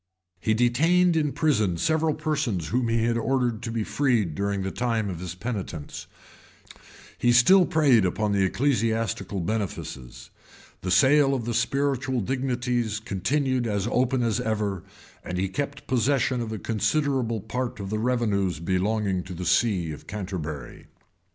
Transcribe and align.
He 0.39 0.55
detained 0.55 1.15
in 1.15 1.31
prison 1.31 1.77
several 1.77 2.15
persons 2.15 2.69
whom 2.69 2.87
he 2.87 3.03
had 3.03 3.19
ordered 3.19 3.61
to 3.61 3.69
be 3.71 3.83
freed 3.83 4.33
during 4.33 4.63
the 4.63 4.71
time 4.71 5.11
of 5.11 5.19
his 5.19 5.35
penitence; 5.35 6.07
he 7.19 7.31
still 7.31 7.67
preyed 7.67 8.03
upon 8.03 8.31
the 8.31 8.43
ecclesiastical 8.43 9.41
benefices; 9.41 10.31
the 10.81 10.89
sale 10.89 11.35
of 11.35 11.55
spiritual 11.55 12.19
dignities 12.19 12.99
continued 12.99 13.67
as 13.67 13.85
open 13.91 14.23
as 14.23 14.39
ever; 14.41 14.81
and 15.23 15.37
he 15.37 15.47
kept 15.47 15.85
possession 15.85 16.41
of 16.41 16.51
a 16.51 16.57
considerable 16.57 17.39
part 17.39 17.79
of 17.79 17.91
the 17.91 17.99
revenues 17.99 18.59
belonging 18.59 19.21
to 19.21 19.35
the 19.35 19.45
see 19.45 19.91
of 19.91 20.07
Canterbury. 20.07 20.87